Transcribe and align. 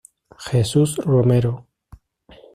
Jesús 0.49 0.95
Romero. 0.97 1.67